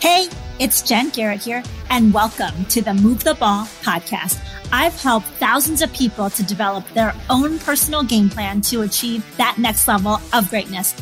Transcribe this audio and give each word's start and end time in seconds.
Hey, 0.00 0.28
it's 0.58 0.82
Jen 0.82 1.08
Garrett 1.08 1.42
here, 1.42 1.62
and 1.88 2.12
welcome 2.12 2.66
to 2.66 2.82
the 2.82 2.92
Move 2.92 3.24
the 3.24 3.34
Ball 3.34 3.64
podcast. 3.80 4.38
I've 4.70 5.00
helped 5.00 5.26
thousands 5.26 5.80
of 5.80 5.90
people 5.94 6.28
to 6.28 6.42
develop 6.42 6.86
their 6.90 7.14
own 7.30 7.58
personal 7.58 8.02
game 8.02 8.28
plan 8.28 8.60
to 8.62 8.82
achieve 8.82 9.24
that 9.38 9.56
next 9.56 9.88
level 9.88 10.20
of 10.34 10.50
greatness. 10.50 10.94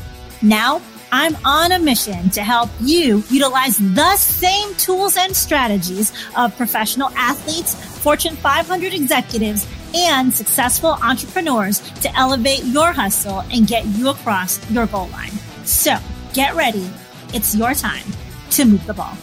Now, 0.42 0.80
I'm 1.10 1.36
on 1.44 1.72
a 1.72 1.78
mission 1.80 2.30
to 2.30 2.44
help 2.44 2.70
you 2.80 3.24
utilize 3.30 3.78
the 3.78 4.16
same 4.16 4.72
tools 4.76 5.16
and 5.16 5.34
strategies 5.34 6.12
of 6.36 6.56
professional 6.56 7.10
athletes, 7.16 7.74
Fortune 7.74 8.36
500 8.36 8.94
executives, 8.94 9.66
and 9.92 10.32
successful 10.32 10.96
entrepreneurs 11.02 11.80
to 12.02 12.16
elevate 12.16 12.62
your 12.64 12.92
hustle 12.92 13.40
and 13.50 13.66
get 13.66 13.84
you 13.86 14.10
across 14.10 14.70
your 14.70 14.86
goal 14.86 15.08
line. 15.08 15.32
So 15.64 15.96
get 16.32 16.54
ready. 16.54 16.88
It's 17.32 17.56
your 17.56 17.74
time 17.74 18.04
to 18.54 18.64
move 18.64 18.86
the 18.86 18.94
ball. 18.94 19.16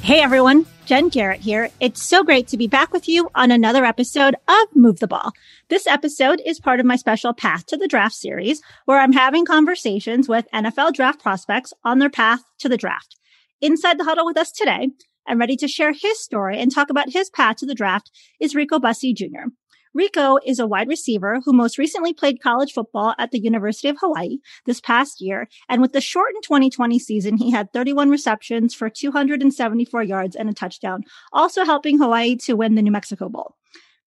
Hey 0.00 0.20
everyone, 0.20 0.64
Jen 0.86 1.08
Garrett 1.08 1.40
here. 1.40 1.70
It's 1.80 2.00
so 2.00 2.22
great 2.22 2.46
to 2.48 2.56
be 2.56 2.68
back 2.68 2.92
with 2.92 3.08
you 3.08 3.28
on 3.34 3.50
another 3.50 3.84
episode 3.84 4.36
of 4.46 4.76
Move 4.76 5.00
the 5.00 5.08
Ball. 5.08 5.32
This 5.70 5.88
episode 5.88 6.40
is 6.46 6.60
part 6.60 6.78
of 6.78 6.86
my 6.86 6.94
special 6.94 7.32
Path 7.32 7.66
to 7.66 7.76
the 7.76 7.88
Draft 7.88 8.14
series, 8.14 8.62
where 8.84 9.00
I'm 9.00 9.12
having 9.12 9.44
conversations 9.44 10.28
with 10.28 10.46
NFL 10.54 10.92
draft 10.92 11.20
prospects 11.20 11.72
on 11.84 11.98
their 11.98 12.10
path 12.10 12.42
to 12.60 12.68
the 12.68 12.76
draft. 12.76 13.16
Inside 13.60 13.98
the 13.98 14.04
huddle 14.04 14.26
with 14.26 14.36
us 14.36 14.52
today 14.52 14.90
and 15.26 15.40
ready 15.40 15.56
to 15.56 15.66
share 15.66 15.92
his 15.92 16.22
story 16.22 16.60
and 16.60 16.72
talk 16.72 16.90
about 16.90 17.10
his 17.10 17.28
path 17.28 17.56
to 17.56 17.66
the 17.66 17.74
draft 17.74 18.12
is 18.38 18.54
Rico 18.54 18.78
Bussey 18.78 19.12
Jr. 19.12 19.50
Rico 19.94 20.38
is 20.46 20.58
a 20.58 20.66
wide 20.66 20.88
receiver 20.88 21.40
who 21.44 21.52
most 21.52 21.76
recently 21.76 22.14
played 22.14 22.42
college 22.42 22.72
football 22.72 23.14
at 23.18 23.30
the 23.30 23.40
University 23.40 23.88
of 23.88 23.98
Hawaii 24.00 24.38
this 24.64 24.80
past 24.80 25.20
year. 25.20 25.48
And 25.68 25.82
with 25.82 25.92
the 25.92 26.00
shortened 26.00 26.42
2020 26.42 26.98
season, 26.98 27.36
he 27.36 27.50
had 27.50 27.72
31 27.72 28.08
receptions 28.08 28.74
for 28.74 28.88
274 28.88 30.02
yards 30.02 30.34
and 30.34 30.48
a 30.48 30.54
touchdown, 30.54 31.04
also 31.32 31.64
helping 31.64 31.98
Hawaii 31.98 32.36
to 32.36 32.54
win 32.54 32.74
the 32.74 32.82
New 32.82 32.90
Mexico 32.90 33.28
Bowl. 33.28 33.56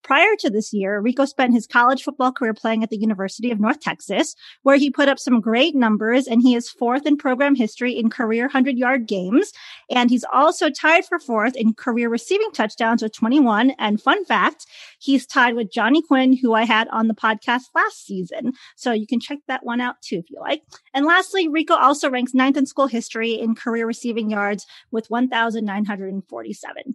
Prior 0.04 0.36
to 0.40 0.50
this 0.50 0.74
year, 0.74 1.00
Rico 1.00 1.24
spent 1.24 1.54
his 1.54 1.66
college 1.66 2.02
football 2.02 2.30
career 2.30 2.52
playing 2.52 2.82
at 2.82 2.90
the 2.90 2.98
University 2.98 3.50
of 3.50 3.58
North 3.58 3.80
Texas, 3.80 4.36
where 4.62 4.76
he 4.76 4.90
put 4.90 5.08
up 5.08 5.18
some 5.18 5.40
great 5.40 5.74
numbers 5.74 6.26
and 6.26 6.42
he 6.42 6.54
is 6.54 6.68
fourth 6.68 7.06
in 7.06 7.16
program 7.16 7.54
history 7.54 7.96
in 7.96 8.10
career 8.10 8.44
100 8.44 8.76
yard 8.76 9.06
games. 9.08 9.50
And 9.90 10.10
he's 10.10 10.24
also 10.30 10.68
tied 10.68 11.06
for 11.06 11.18
fourth 11.18 11.56
in 11.56 11.72
career 11.72 12.10
receiving 12.10 12.50
touchdowns 12.52 13.02
with 13.02 13.14
21. 13.14 13.70
And 13.78 13.98
fun 13.98 14.26
fact, 14.26 14.66
he's 14.98 15.26
tied 15.26 15.54
with 15.54 15.72
Johnny 15.72 16.02
Quinn, 16.02 16.36
who 16.36 16.52
I 16.52 16.64
had 16.64 16.86
on 16.88 17.08
the 17.08 17.14
podcast 17.14 17.62
last 17.74 18.04
season. 18.04 18.52
So 18.76 18.92
you 18.92 19.06
can 19.06 19.20
check 19.20 19.38
that 19.48 19.64
one 19.64 19.80
out 19.80 20.02
too 20.02 20.16
if 20.16 20.28
you 20.28 20.38
like. 20.38 20.62
And 20.92 21.06
lastly, 21.06 21.48
Rico 21.48 21.76
also 21.76 22.10
ranks 22.10 22.34
ninth 22.34 22.58
in 22.58 22.66
school 22.66 22.88
history 22.88 23.32
in 23.32 23.54
career 23.54 23.86
receiving 23.86 24.28
yards 24.28 24.66
with 24.90 25.08
1,947. 25.08 26.94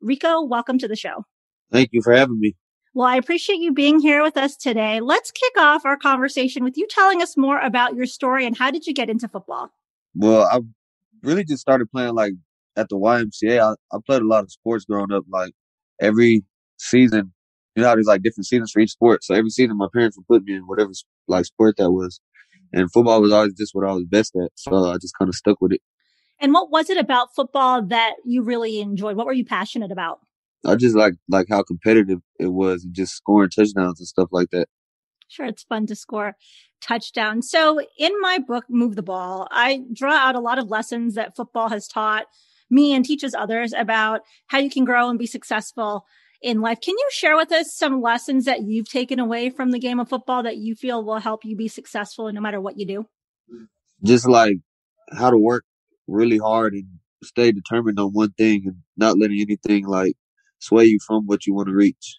Rico, 0.00 0.42
welcome 0.42 0.78
to 0.78 0.88
the 0.88 0.96
show. 0.96 1.24
Thank 1.70 1.90
you 1.92 2.00
for 2.02 2.12
having 2.12 2.38
me. 2.40 2.54
Well, 2.94 3.06
I 3.06 3.16
appreciate 3.16 3.60
you 3.60 3.72
being 3.72 4.00
here 4.00 4.22
with 4.22 4.36
us 4.36 4.56
today. 4.56 5.00
Let's 5.00 5.30
kick 5.30 5.52
off 5.58 5.84
our 5.84 5.96
conversation 5.96 6.64
with 6.64 6.76
you 6.76 6.86
telling 6.88 7.22
us 7.22 7.36
more 7.36 7.60
about 7.60 7.94
your 7.94 8.06
story 8.06 8.46
and 8.46 8.56
how 8.56 8.70
did 8.70 8.86
you 8.86 8.94
get 8.94 9.10
into 9.10 9.28
football? 9.28 9.70
Well, 10.14 10.48
I 10.50 10.60
really 11.22 11.44
just 11.44 11.60
started 11.60 11.90
playing 11.90 12.14
like 12.14 12.32
at 12.76 12.88
the 12.88 12.96
YMCA. 12.96 13.60
I, 13.60 13.96
I 13.96 13.98
played 14.04 14.22
a 14.22 14.26
lot 14.26 14.44
of 14.44 14.50
sports 14.50 14.84
growing 14.84 15.12
up. 15.12 15.24
Like 15.28 15.52
every 16.00 16.44
season, 16.78 17.32
you 17.76 17.82
know 17.82 17.94
there's 17.94 18.06
like 18.06 18.22
different 18.22 18.46
seasons 18.46 18.72
for 18.72 18.80
each 18.80 18.92
sport. 18.92 19.22
So 19.22 19.34
every 19.34 19.50
season, 19.50 19.76
my 19.76 19.88
parents 19.92 20.16
would 20.16 20.26
put 20.26 20.44
me 20.44 20.56
in 20.56 20.62
whatever 20.62 20.90
like 21.28 21.44
sport 21.44 21.76
that 21.76 21.92
was, 21.92 22.20
and 22.72 22.90
football 22.90 23.20
was 23.20 23.32
always 23.32 23.54
just 23.54 23.74
what 23.74 23.88
I 23.88 23.92
was 23.92 24.04
best 24.04 24.34
at. 24.36 24.50
So 24.54 24.90
I 24.90 24.94
just 24.94 25.16
kind 25.18 25.28
of 25.28 25.34
stuck 25.34 25.60
with 25.60 25.72
it. 25.72 25.82
And 26.40 26.52
what 26.52 26.70
was 26.70 26.88
it 26.88 26.96
about 26.96 27.34
football 27.34 27.82
that 27.86 28.14
you 28.24 28.42
really 28.42 28.80
enjoyed? 28.80 29.16
What 29.16 29.26
were 29.26 29.32
you 29.32 29.44
passionate 29.44 29.90
about? 29.90 30.20
I 30.66 30.76
just 30.76 30.96
like 30.96 31.14
like 31.28 31.46
how 31.48 31.62
competitive 31.62 32.18
it 32.38 32.52
was 32.52 32.84
and 32.84 32.94
just 32.94 33.14
scoring 33.14 33.50
touchdowns 33.50 34.00
and 34.00 34.08
stuff 34.08 34.28
like 34.32 34.50
that. 34.50 34.68
Sure, 35.28 35.46
it's 35.46 35.62
fun 35.62 35.86
to 35.86 35.94
score 35.94 36.36
touchdowns. 36.80 37.50
So 37.50 37.80
in 37.98 38.12
my 38.20 38.38
book, 38.38 38.64
Move 38.68 38.96
the 38.96 39.02
Ball, 39.02 39.46
I 39.50 39.82
draw 39.92 40.14
out 40.14 40.34
a 40.34 40.40
lot 40.40 40.58
of 40.58 40.68
lessons 40.68 41.14
that 41.14 41.36
football 41.36 41.68
has 41.68 41.86
taught 41.86 42.26
me 42.70 42.94
and 42.94 43.04
teaches 43.04 43.34
others 43.34 43.72
about 43.72 44.22
how 44.46 44.58
you 44.58 44.70
can 44.70 44.84
grow 44.84 45.08
and 45.08 45.18
be 45.18 45.26
successful 45.26 46.06
in 46.40 46.60
life. 46.60 46.80
Can 46.80 46.94
you 46.96 47.08
share 47.10 47.36
with 47.36 47.52
us 47.52 47.74
some 47.74 48.00
lessons 48.00 48.44
that 48.44 48.62
you've 48.62 48.88
taken 48.88 49.18
away 49.18 49.50
from 49.50 49.70
the 49.70 49.78
game 49.78 50.00
of 50.00 50.08
football 50.08 50.42
that 50.42 50.56
you 50.56 50.74
feel 50.74 51.04
will 51.04 51.18
help 51.18 51.44
you 51.44 51.56
be 51.56 51.68
successful 51.68 52.32
no 52.32 52.40
matter 52.40 52.60
what 52.60 52.78
you 52.78 52.86
do? 52.86 53.06
Just 54.02 54.28
like 54.28 54.56
how 55.12 55.30
to 55.30 55.38
work 55.38 55.64
really 56.06 56.38
hard 56.38 56.74
and 56.74 56.86
stay 57.22 57.52
determined 57.52 57.98
on 57.98 58.10
one 58.10 58.32
thing 58.32 58.62
and 58.66 58.76
not 58.96 59.18
letting 59.18 59.40
anything 59.40 59.86
like 59.86 60.14
sway 60.58 60.84
you 60.84 60.98
from 61.06 61.26
what 61.26 61.46
you 61.46 61.54
want 61.54 61.68
to 61.68 61.74
reach. 61.74 62.18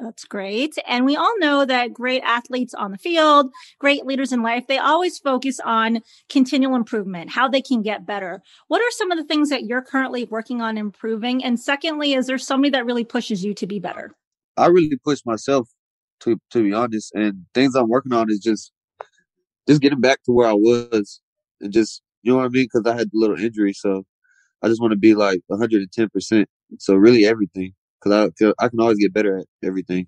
That's 0.00 0.24
great. 0.24 0.76
And 0.86 1.04
we 1.04 1.16
all 1.16 1.38
know 1.38 1.64
that 1.64 1.92
great 1.92 2.22
athletes 2.22 2.72
on 2.72 2.92
the 2.92 2.98
field, 2.98 3.50
great 3.78 4.06
leaders 4.06 4.32
in 4.32 4.42
life, 4.42 4.66
they 4.66 4.78
always 4.78 5.18
focus 5.18 5.60
on 5.64 6.00
continual 6.28 6.76
improvement, 6.76 7.30
how 7.30 7.48
they 7.48 7.60
can 7.60 7.82
get 7.82 8.06
better. 8.06 8.42
What 8.68 8.80
are 8.80 8.90
some 8.90 9.10
of 9.10 9.18
the 9.18 9.24
things 9.24 9.50
that 9.50 9.64
you're 9.64 9.82
currently 9.82 10.24
working 10.24 10.62
on 10.62 10.78
improving? 10.78 11.44
And 11.44 11.60
secondly, 11.60 12.14
is 12.14 12.26
there 12.26 12.38
somebody 12.38 12.70
that 12.70 12.86
really 12.86 13.04
pushes 13.04 13.44
you 13.44 13.54
to 13.54 13.66
be 13.66 13.80
better? 13.80 14.12
I 14.56 14.66
really 14.66 14.96
push 15.04 15.20
myself 15.24 15.68
to 16.20 16.38
to 16.50 16.62
be 16.62 16.72
honest. 16.72 17.12
And 17.14 17.46
things 17.54 17.74
I'm 17.74 17.88
working 17.88 18.12
on 18.12 18.30
is 18.30 18.38
just 18.38 18.72
just 19.68 19.80
getting 19.80 20.00
back 20.00 20.22
to 20.24 20.32
where 20.32 20.48
I 20.48 20.54
was 20.54 21.20
and 21.60 21.72
just 21.72 22.02
you 22.22 22.32
know 22.32 22.38
what 22.38 22.46
I 22.46 22.48
mean? 22.50 22.68
Because 22.72 22.86
I 22.86 22.96
had 22.96 23.08
a 23.08 23.10
little 23.14 23.38
injury, 23.38 23.72
so 23.72 24.04
I 24.62 24.68
just 24.68 24.80
want 24.80 24.92
to 24.92 24.98
be 24.98 25.14
like 25.14 25.40
110 25.48 26.08
percent 26.10 26.48
so 26.78 26.94
really 26.94 27.24
everything, 27.24 27.74
because 28.02 28.30
I 28.40 28.52
I 28.58 28.68
can 28.68 28.80
always 28.80 28.98
get 28.98 29.12
better 29.12 29.38
at 29.38 29.46
everything. 29.62 30.06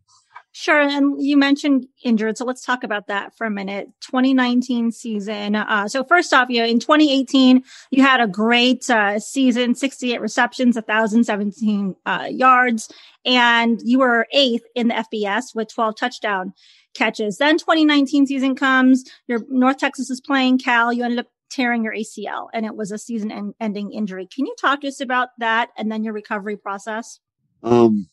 Sure. 0.57 0.81
And 0.81 1.21
you 1.21 1.37
mentioned 1.37 1.89
injured. 2.05 2.39
So 2.39 2.45
let's 2.45 2.65
talk 2.65 2.85
about 2.85 3.09
that 3.09 3.37
for 3.37 3.45
a 3.45 3.51
minute. 3.51 3.89
2019 4.03 4.93
season. 4.93 5.57
Uh, 5.57 5.89
so 5.89 6.05
first 6.05 6.33
off, 6.33 6.49
you 6.49 6.61
know, 6.61 6.67
in 6.69 6.79
2018, 6.79 7.65
you 7.91 8.03
had 8.05 8.21
a 8.21 8.29
great 8.29 8.89
uh, 8.89 9.19
season, 9.19 9.75
68 9.75 10.21
receptions, 10.21 10.77
1,017 10.77 11.97
uh, 12.07 12.29
yards, 12.31 12.89
and 13.25 13.81
you 13.83 13.99
were 13.99 14.29
eighth 14.31 14.63
in 14.77 14.87
the 14.87 14.95
FBS 14.95 15.57
with 15.57 15.75
12 15.75 15.97
touchdown 15.97 16.53
catches. 16.95 17.39
Then 17.39 17.59
2019 17.59 18.29
season 18.29 18.55
comes, 18.55 19.03
your 19.27 19.41
North 19.49 19.79
Texas 19.79 20.09
is 20.09 20.21
playing 20.21 20.59
Cal. 20.59 20.93
You 20.93 21.03
ended 21.03 21.19
up 21.19 21.27
tearing 21.55 21.85
your 21.85 21.95
ACL 21.95 22.49
and 22.53 22.67
it 22.67 22.75
was 22.75 22.91
a 22.91 22.99
season 22.99 23.31
en- 23.31 23.55
ending 23.61 23.93
injury. 23.93 24.27
Can 24.27 24.45
you 24.47 24.55
talk 24.61 24.81
to 24.81 24.89
us 24.89 25.01
about 25.01 25.29
that 25.39 25.71
and 25.79 25.91
then 25.91 26.03
your 26.03 26.13
recovery 26.13 26.57
process? 26.57 27.21
Um, 27.63 28.09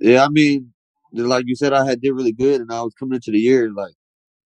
yeah, 0.00 0.24
I 0.24 0.28
mean, 0.28 0.72
like 1.12 1.44
you 1.46 1.54
said, 1.54 1.72
I 1.72 1.86
had 1.86 2.00
did 2.00 2.12
really 2.12 2.32
good 2.32 2.60
and 2.60 2.72
I 2.72 2.82
was 2.82 2.94
coming 2.94 3.14
into 3.14 3.30
the 3.30 3.38
year 3.38 3.70
like 3.70 3.94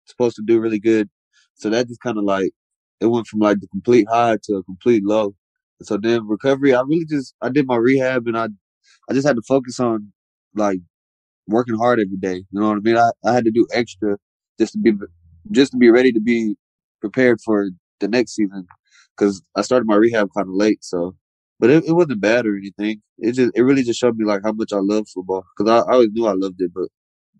supposed 0.06 0.36
to 0.36 0.44
do 0.46 0.60
really 0.60 0.80
good. 0.80 1.10
So 1.54 1.70
that 1.70 1.88
just 1.88 2.02
kind 2.02 2.18
of 2.18 2.26
like, 2.26 2.52
it 3.00 3.08
went 3.08 3.28
from 3.28 3.40
like 3.40 3.60
the 3.60 3.68
complete 3.68 4.08
high 4.10 4.38
to 4.44 4.56
a 4.56 4.64
complete 4.64 5.06
low. 5.06 5.36
So 5.82 5.98
then 5.98 6.28
recovery, 6.28 6.74
I 6.74 6.82
really 6.82 7.06
just, 7.06 7.36
I 7.42 7.50
did 7.50 7.68
my 7.68 7.78
rehab 7.78 8.28
and 8.28 8.38
I, 8.38 8.48
I 9.10 9.14
just 9.14 9.28
had 9.28 9.36
to 9.38 9.42
focus 9.48 9.80
on 9.80 10.12
like 10.56 10.80
working 11.48 11.78
hard 11.78 12.00
every 12.00 12.18
day. 12.18 12.44
You 12.52 12.60
know 12.60 12.70
what 12.70 12.78
I 12.78 12.82
mean? 12.82 12.98
I, 12.98 13.12
I 13.26 13.34
had 13.34 13.46
to 13.46 13.52
do 13.52 13.66
extra 13.72 14.18
just 14.60 14.74
to 14.74 14.80
be, 14.80 14.94
just 15.52 15.72
to 15.72 15.78
be 15.78 15.90
ready 15.90 16.12
to 16.12 16.20
be 16.20 16.56
prepared 17.02 17.40
for 17.42 17.70
the 18.00 18.08
next 18.08 18.36
season 18.36 18.68
because 19.16 19.42
I 19.56 19.62
started 19.62 19.86
my 19.88 19.96
rehab 19.96 20.30
kind 20.36 20.48
of 20.48 20.54
late. 20.54 20.84
So, 20.84 21.16
but 21.60 21.70
it, 21.70 21.86
it 21.86 21.94
wasn't 21.94 22.22
bad 22.22 22.46
or 22.46 22.58
anything. 22.58 23.02
It 23.18 23.34
just 23.34 23.52
it 23.56 23.62
really 23.62 23.84
just 23.84 24.00
showed 24.00 24.18
me 24.18 24.26
like 24.26 24.42
how 24.44 24.52
much 24.52 24.74
I 24.74 24.80
love 24.80 25.08
football 25.14 25.46
because 25.58 25.72
I, 25.72 25.90
I 25.90 25.94
always 25.94 26.10
knew 26.12 26.28
I 26.28 26.34
loved 26.34 26.62
it, 26.62 26.72
but 26.74 26.90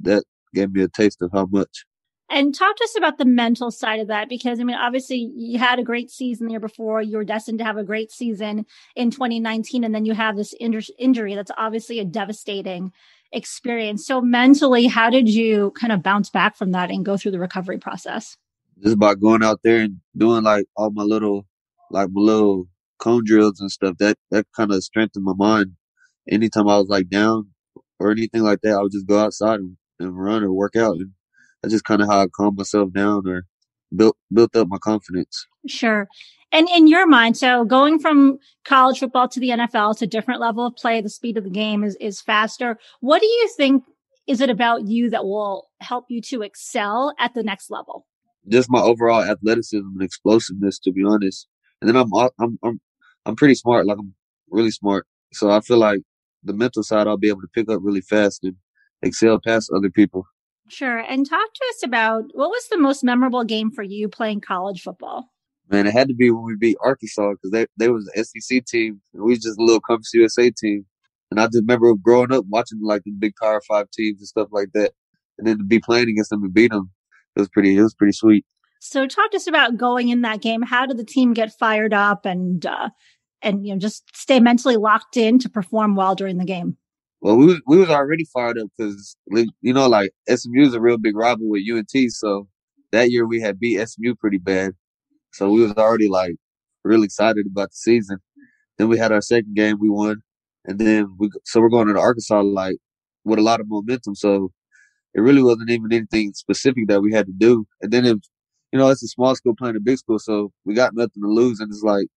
that 0.02 0.24
gave 0.54 0.72
me 0.72 0.84
a 0.84 0.88
taste 0.88 1.22
of 1.22 1.32
how 1.34 1.46
much. 1.46 1.86
And 2.28 2.56
talk 2.56 2.76
to 2.78 2.84
us 2.84 2.98
about 2.98 3.20
the 3.20 3.26
mental 3.26 3.70
side 3.70 4.00
of 4.00 4.08
that 4.08 4.30
because 4.30 4.60
I 4.60 4.64
mean, 4.64 4.76
obviously 4.76 5.32
you 5.36 5.60
had 5.60 5.78
a 5.78 5.84
great 5.84 6.10
season 6.10 6.48
the 6.48 6.52
year 6.52 6.60
before. 6.60 7.02
You 7.02 7.18
were 7.18 7.24
destined 7.24 7.60
to 7.60 7.66
have 7.66 7.78
a 7.78 7.84
great 7.84 8.12
season 8.12 8.66
in 8.96 9.12
2019, 9.12 9.84
and 9.84 9.94
then 9.94 10.06
you 10.06 10.14
have 10.14 10.36
this 10.36 10.56
injury 10.60 11.36
that's 11.36 11.52
obviously 11.58 12.00
a 12.00 12.06
devastating 12.06 12.92
experience. 13.32 14.08
So 14.08 14.22
mentally, 14.22 14.88
how 14.88 15.10
did 15.10 15.30
you 15.30 15.72
kind 15.80 15.94
of 15.94 16.02
bounce 16.02 16.30
back 16.30 16.56
from 16.56 16.72
that 16.72 16.90
and 16.90 17.06
go 17.06 17.16
through 17.16 17.32
the 17.32 17.40
recovery 17.40 17.78
process? 17.78 18.38
Just 18.84 19.00
by 19.00 19.16
going 19.16 19.44
out 19.44 19.60
there 19.64 19.82
and 19.82 19.98
doing 20.18 20.44
like 20.44 20.66
all 20.76 20.92
my 20.92 21.04
little 21.04 21.46
like 21.92 22.10
my 22.12 22.22
little 22.22 22.66
cone 23.00 23.24
drills 23.26 23.60
and 23.60 23.72
stuff 23.72 23.96
that 24.00 24.18
that 24.32 24.46
kind 24.56 24.72
of 24.72 24.84
strengthened 24.84 25.26
my 25.26 25.34
mind. 25.38 25.72
Anytime 26.30 26.68
i 26.68 26.78
was 26.78 26.88
like 26.90 27.10
down 27.10 27.50
or 28.00 28.12
anything 28.12 28.42
like 28.42 28.60
that 28.64 28.74
i 28.74 28.82
would 28.82 28.92
just 28.92 29.08
go 29.08 29.20
outside 29.20 29.60
and, 29.60 29.78
and 30.00 30.18
run 30.18 30.44
or 30.44 30.52
work 30.52 30.76
out 30.76 30.96
and 30.96 31.12
that's 31.62 31.72
just 31.72 31.86
kind 31.86 32.02
of 32.02 32.08
how 32.08 32.20
i 32.20 32.26
calm 32.36 32.56
myself 32.56 32.92
down 32.92 33.28
or 33.28 33.44
built 33.96 34.18
built 34.34 34.56
up 34.56 34.68
my 34.68 34.78
confidence. 34.80 35.46
Sure. 35.68 36.08
And 36.52 36.68
in 36.70 36.88
your 36.88 37.06
mind 37.06 37.38
so 37.38 37.64
going 37.64 38.00
from 38.00 38.40
college 38.64 39.00
football 39.00 39.28
to 39.30 39.40
the 39.40 39.50
nfl 39.50 39.92
it's 39.92 40.02
a 40.02 40.08
different 40.08 40.42
level 40.42 40.66
of 40.66 40.76
play 40.76 41.00
the 41.00 41.10
speed 41.10 41.38
of 41.38 41.44
the 41.44 41.50
game 41.50 41.84
is 41.84 41.96
is 42.02 42.22
faster. 42.22 42.80
What 43.02 43.20
do 43.22 43.28
you 43.28 43.50
think 43.56 43.84
is 44.28 44.42
it 44.42 44.50
about 44.50 44.88
you 44.88 45.12
that 45.12 45.26
will 45.26 45.68
help 45.80 46.06
you 46.10 46.22
to 46.22 46.42
excel 46.42 47.14
at 47.20 47.36
the 47.36 47.44
next 47.44 47.70
level 47.70 48.08
just 48.50 48.70
my 48.70 48.82
overall 48.82 49.24
athleticism 49.24 49.86
and 49.86 50.02
explosiveness, 50.02 50.80
to 50.80 50.92
be 50.92 51.04
honest. 51.04 51.48
And 51.82 51.90
then 51.90 51.96
I'm 51.96 52.12
I'm 52.40 52.58
I'm 52.64 52.80
I'm 53.26 53.36
pretty 53.36 53.56
smart. 53.56 53.86
Like 53.86 53.98
I'm 53.98 54.14
really 54.50 54.72
smart. 54.72 55.08
So 55.34 55.50
I 55.50 55.62
feel 55.62 55.78
like 55.78 56.02
the 56.44 56.54
mental 56.54 56.84
side 56.84 57.08
I'll 57.08 57.18
be 57.18 57.30
able 57.30 57.42
to 57.42 57.48
pick 57.54 57.70
up 57.70 57.80
really 57.82 58.02
fast 58.02 58.44
and 58.44 58.56
excel 59.02 59.40
past 59.44 59.72
other 59.76 59.90
people. 59.90 60.26
Sure. 60.68 60.98
And 60.98 61.28
talk 61.28 61.54
to 61.54 61.66
us 61.70 61.84
about 61.84 62.26
what 62.34 62.50
was 62.50 62.68
the 62.70 62.80
most 62.80 63.04
memorable 63.04 63.44
game 63.44 63.72
for 63.72 63.84
you 63.84 64.08
playing 64.08 64.42
college 64.42 64.82
football? 64.82 65.30
Man, 65.70 65.88
it 65.88 65.94
had 65.94 66.08
to 66.08 66.14
be 66.14 66.30
when 66.32 66.44
we 66.44 66.56
beat 66.56 66.78
Arkansas 66.82 67.32
because 67.32 67.52
they 67.52 67.66
they 67.78 67.90
was 67.90 68.06
the 68.06 68.24
SEC 68.24 68.66
team 68.66 69.02
and 69.14 69.24
we 69.24 69.32
was 69.32 69.42
just 69.42 69.60
a 69.60 69.64
little 69.64 69.82
Conference 69.82 70.12
USA 70.14 70.52
team. 70.52 70.86
And 71.32 71.40
I 71.40 71.46
just 71.46 71.62
remember 71.62 71.94
growing 71.96 72.32
up 72.32 72.46
watching 72.48 72.80
like 72.84 73.04
the 73.04 73.12
big 73.12 73.34
Power 73.42 73.62
Five 73.68 73.90
teams 73.92 74.22
and 74.22 74.28
stuff 74.28 74.50
like 74.52 74.70
that, 74.74 74.94
and 75.38 75.48
then 75.48 75.58
to 75.58 75.64
be 75.64 75.80
playing 75.80 76.10
against 76.10 76.30
them 76.30 76.44
and 76.44 76.54
beat 76.54 76.72
them, 76.72 76.92
it 77.36 77.40
was 77.40 77.50
pretty. 77.50 77.78
It 77.78 77.82
was 77.82 77.94
pretty 77.94 78.14
sweet. 78.14 78.46
So, 78.80 79.08
talk 79.08 79.32
to 79.32 79.38
us 79.38 79.48
about 79.48 79.78
going 79.78 80.10
in 80.10 80.22
that 80.22 80.42
game. 80.42 80.62
How 80.62 80.86
did 80.86 80.98
the 80.98 81.06
team 81.06 81.34
get 81.34 81.58
fired 81.58 81.94
up 81.94 82.26
and 82.26 82.66
uh, 82.66 82.90
and 83.42 83.66
you 83.66 83.74
know 83.74 83.80
just 83.80 84.04
stay 84.16 84.40
mentally 84.40 84.78
locked 84.78 85.18
in 85.18 85.40
to 85.40 85.50
perform 85.50 85.96
well 85.96 86.16
during 86.16 86.38
the 86.38 86.46
game? 86.46 86.78
Well, 87.22 87.38
we 87.38 87.46
was, 87.48 87.62
we 87.66 87.78
was 87.78 87.90
already 87.90 88.26
fired 88.26 88.58
up 88.60 88.68
because 88.78 89.18
you 89.62 89.74
know 89.74 89.88
like 89.88 90.12
SMU 90.30 90.62
is 90.62 90.74
a 90.74 90.82
real 90.82 90.98
big 90.98 91.16
rival 91.16 91.50
with 91.50 91.64
UNT, 91.72 92.12
so 92.12 92.48
that 92.92 93.12
year 93.12 93.26
we 93.26 93.42
had 93.42 93.60
beat 93.60 93.86
SMU 93.88 94.16
pretty 94.16 94.38
bad. 94.38 94.74
So 95.34 95.50
we 95.50 95.62
was 95.62 95.74
already 95.74 96.08
like 96.08 96.36
really 96.84 97.06
excited 97.06 97.46
about 97.48 97.72
the 97.72 97.76
season. 97.76 98.20
Then 98.78 98.90
we 98.90 98.98
had 98.98 99.12
our 99.12 99.22
second 99.22 99.56
game, 99.56 99.78
we 99.80 99.90
won, 99.90 100.22
and 100.66 100.80
then 100.80 101.16
we 101.18 101.30
so 101.44 101.62
we're 101.62 101.70
going 101.70 101.88
to 101.88 102.00
Arkansas 102.00 102.42
like 102.42 102.78
with 103.24 103.40
a 103.40 103.42
lot 103.42 103.60
of 103.60 103.68
momentum. 103.68 104.16
So 104.16 104.52
it 105.16 105.22
really 105.22 105.42
wasn't 105.42 105.70
even 105.70 105.92
anything 105.92 106.34
specific 106.34 106.88
that 106.88 107.02
we 107.02 107.14
had 107.14 107.26
to 107.26 107.32
do. 107.32 107.66
And 107.82 107.92
then 107.92 108.06
it, 108.06 108.18
you 108.72 108.78
know, 108.80 108.90
it's 108.90 109.02
a 109.02 109.08
small 109.08 109.34
school 109.36 109.56
playing 109.56 109.78
a 109.78 109.80
big 109.80 109.98
school, 109.98 110.20
so 110.20 110.52
we 110.66 110.74
got 110.74 110.94
nothing 110.94 111.24
to 111.24 111.30
lose, 111.30 111.60
and 111.60 111.72
it's 111.72 111.82
like 111.82 112.08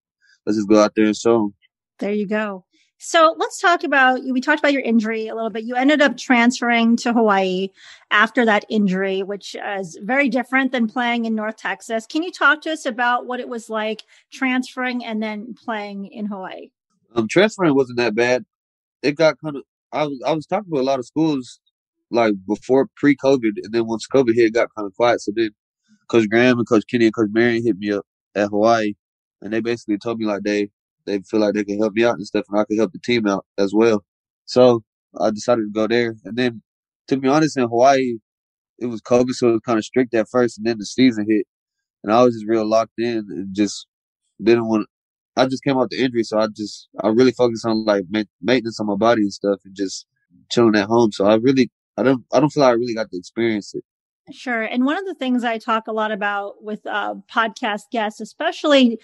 let's 0.45 0.57
just 0.57 0.69
go 0.69 0.83
out 0.83 0.93
there 0.95 1.05
and 1.05 1.15
show 1.15 1.39
them. 1.39 1.53
There 1.99 2.11
you 2.11 2.27
go. 2.27 2.65
So 3.01 3.33
let's 3.37 3.61
talk 3.61 3.85
about 3.85 4.19
we 4.29 4.41
talked 4.41 4.59
about 4.59 4.73
your 4.73 4.81
injury 4.81 5.29
a 5.29 5.35
little 5.35 5.49
bit. 5.49 5.63
You 5.63 5.75
ended 5.75 6.01
up 6.01 6.17
transferring 6.17 6.97
to 6.97 7.13
Hawaii 7.13 7.69
after 8.11 8.43
that 8.43 8.65
injury, 8.67 9.23
which 9.23 9.55
is 9.77 9.97
very 10.03 10.27
different 10.27 10.73
than 10.73 10.87
playing 10.87 11.23
in 11.23 11.33
North 11.33 11.55
Texas. 11.55 12.05
Can 12.05 12.23
you 12.23 12.31
talk 12.31 12.61
to 12.63 12.71
us 12.71 12.85
about 12.85 13.25
what 13.25 13.39
it 13.39 13.47
was 13.47 13.69
like 13.69 14.03
transferring 14.33 15.05
and 15.05 15.23
then 15.23 15.55
playing 15.63 16.07
in 16.07 16.25
Hawaii? 16.25 16.71
Um, 17.15 17.29
transferring 17.29 17.73
wasn't 17.73 17.99
that 17.99 18.15
bad. 18.15 18.43
It 19.01 19.15
got 19.15 19.39
kind 19.39 19.55
of. 19.55 19.63
I 19.93 20.03
was 20.03 20.21
I 20.25 20.33
was 20.33 20.45
talking 20.45 20.71
to 20.73 20.81
a 20.81 20.83
lot 20.83 20.99
of 20.99 21.05
schools 21.05 21.61
like 22.11 22.33
before 22.47 22.87
pre-COVID, 22.95 23.53
and 23.63 23.73
then 23.73 23.87
once 23.87 24.07
COVID 24.13 24.33
hit, 24.35 24.47
it 24.47 24.53
got 24.53 24.69
kind 24.75 24.87
of 24.87 24.95
quiet. 24.95 25.21
So 25.21 25.31
then 25.35 25.51
Coach 26.09 26.29
Graham 26.29 26.57
and 26.57 26.67
Coach 26.67 26.83
Kenny 26.89 27.05
and 27.05 27.15
Coach 27.15 27.29
Marion 27.31 27.63
hit 27.63 27.77
me 27.77 27.91
up 27.91 28.05
at 28.35 28.49
Hawaii, 28.49 28.93
and 29.41 29.53
they 29.53 29.61
basically 29.61 29.97
told 29.97 30.19
me 30.19 30.25
like 30.25 30.43
they 30.43 30.69
they 31.05 31.19
feel 31.19 31.39
like 31.39 31.53
they 31.53 31.63
can 31.63 31.79
help 31.79 31.93
me 31.93 32.03
out 32.03 32.15
and 32.15 32.25
stuff, 32.25 32.45
and 32.49 32.59
I 32.59 32.65
could 32.65 32.77
help 32.77 32.91
the 32.93 32.99
team 32.99 33.27
out 33.27 33.45
as 33.57 33.73
well. 33.73 34.03
So 34.45 34.83
I 35.19 35.31
decided 35.31 35.61
to 35.63 35.71
go 35.73 35.87
there. 35.87 36.15
And 36.25 36.37
then, 36.37 36.61
to 37.07 37.17
be 37.17 37.27
honest, 37.27 37.57
in 37.57 37.63
Hawaii, 37.63 38.17
it 38.77 38.85
was 38.87 39.01
COVID, 39.01 39.31
so 39.31 39.49
it 39.49 39.53
was 39.53 39.61
kind 39.65 39.77
of 39.77 39.85
strict 39.85 40.13
at 40.13 40.27
first, 40.29 40.57
and 40.57 40.67
then 40.67 40.77
the 40.77 40.85
season 40.85 41.25
hit, 41.27 41.45
and 42.03 42.13
I 42.13 42.23
was 42.23 42.35
just 42.35 42.47
real 42.47 42.67
locked 42.67 42.97
in 42.97 43.25
and 43.29 43.55
just 43.55 43.87
didn't 44.41 44.67
want. 44.67 44.87
I 45.35 45.45
just 45.45 45.63
came 45.63 45.77
out 45.77 45.89
the 45.89 46.03
injury, 46.03 46.23
so 46.23 46.39
I 46.39 46.47
just 46.47 46.89
I 47.01 47.09
really 47.09 47.31
focused 47.31 47.65
on 47.65 47.85
like 47.85 48.05
maintenance 48.41 48.79
on 48.79 48.87
my 48.87 48.95
body 48.95 49.21
and 49.21 49.33
stuff, 49.33 49.59
and 49.65 49.75
just 49.75 50.05
chilling 50.51 50.75
at 50.75 50.87
home. 50.87 51.11
So 51.11 51.25
I 51.25 51.35
really 51.35 51.69
I 51.99 52.03
don't 52.03 52.23
I 52.31 52.39
don't 52.39 52.49
feel 52.49 52.61
like 52.61 52.71
I 52.71 52.73
really 52.73 52.93
got 52.93 53.11
to 53.11 53.17
experience 53.17 53.75
it. 53.75 53.83
Sure. 54.31 54.61
And 54.61 54.85
one 54.85 54.97
of 54.97 55.05
the 55.05 55.15
things 55.15 55.43
I 55.43 55.57
talk 55.57 55.87
a 55.87 55.91
lot 55.91 56.11
about 56.11 56.63
with 56.63 56.85
uh, 56.85 57.15
podcast 57.31 57.83
guests, 57.91 58.21
especially 58.21 58.99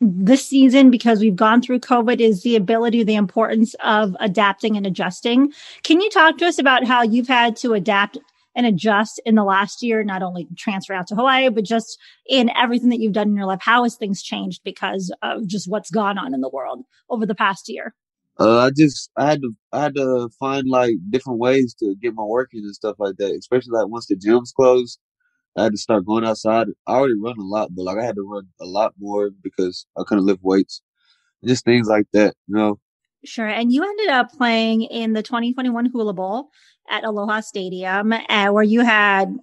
this 0.00 0.46
season, 0.46 0.90
because 0.90 1.20
we've 1.20 1.34
gone 1.34 1.62
through 1.62 1.80
COVID, 1.80 2.20
is 2.20 2.42
the 2.42 2.56
ability, 2.56 3.02
the 3.02 3.14
importance 3.14 3.74
of 3.82 4.14
adapting 4.20 4.76
and 4.76 4.86
adjusting. 4.86 5.52
Can 5.82 6.00
you 6.00 6.10
talk 6.10 6.36
to 6.38 6.46
us 6.46 6.58
about 6.58 6.84
how 6.84 7.02
you've 7.02 7.28
had 7.28 7.56
to 7.56 7.72
adapt 7.72 8.18
and 8.54 8.66
adjust 8.66 9.20
in 9.24 9.34
the 9.34 9.44
last 9.44 9.82
year, 9.82 10.04
not 10.04 10.22
only 10.22 10.46
transfer 10.56 10.92
out 10.92 11.06
to 11.06 11.14
Hawaii, 11.14 11.48
but 11.48 11.64
just 11.64 11.98
in 12.28 12.50
everything 12.50 12.90
that 12.90 13.00
you've 13.00 13.12
done 13.14 13.28
in 13.28 13.36
your 13.36 13.46
life? 13.46 13.60
How 13.62 13.82
has 13.84 13.96
things 13.96 14.22
changed 14.22 14.60
because 14.62 15.12
of 15.22 15.46
just 15.46 15.70
what's 15.70 15.90
gone 15.90 16.18
on 16.18 16.34
in 16.34 16.42
the 16.42 16.50
world 16.50 16.84
over 17.08 17.24
the 17.24 17.34
past 17.34 17.68
year? 17.68 17.94
Uh, 18.38 18.58
I 18.58 18.70
just 18.76 19.10
I 19.16 19.30
had 19.30 19.40
to 19.42 19.52
I 19.72 19.82
had 19.82 19.94
to 19.94 20.28
find 20.38 20.68
like 20.68 20.94
different 21.10 21.38
ways 21.38 21.74
to 21.80 21.94
get 21.96 22.14
my 22.14 22.22
work 22.22 22.50
in 22.52 22.64
and 22.64 22.74
stuff 22.74 22.96
like 22.98 23.16
that. 23.16 23.32
Especially 23.32 23.72
like 23.72 23.88
once 23.88 24.06
the 24.06 24.16
gyms 24.16 24.52
closed, 24.54 24.98
I 25.56 25.64
had 25.64 25.72
to 25.72 25.78
start 25.78 26.04
going 26.04 26.24
outside. 26.24 26.68
I 26.86 26.92
already 26.92 27.18
run 27.18 27.38
a 27.38 27.42
lot, 27.42 27.70
but 27.74 27.84
like 27.84 27.98
I 27.98 28.04
had 28.04 28.16
to 28.16 28.28
run 28.28 28.48
a 28.60 28.66
lot 28.66 28.92
more 28.98 29.30
because 29.42 29.86
I 29.98 30.02
couldn't 30.06 30.26
lift 30.26 30.42
weights. 30.42 30.82
Just 31.44 31.64
things 31.64 31.88
like 31.88 32.06
that, 32.12 32.34
you 32.48 32.56
know. 32.56 32.78
Sure. 33.24 33.46
And 33.46 33.72
you 33.72 33.82
ended 33.82 34.08
up 34.08 34.32
playing 34.32 34.82
in 34.82 35.12
the 35.12 35.22
2021 35.22 35.86
Hula 35.86 36.12
Bowl 36.12 36.50
at 36.90 37.04
Aloha 37.04 37.40
Stadium, 37.40 38.12
uh, 38.12 38.48
where 38.48 38.62
you 38.62 38.80
had 38.80 39.36